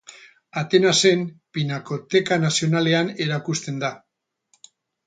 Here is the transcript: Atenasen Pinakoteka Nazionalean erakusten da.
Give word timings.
Atenasen 0.61 1.21
Pinakoteka 1.59 2.41
Nazionalean 2.47 3.15
erakusten 3.29 3.81
da. 3.87 3.97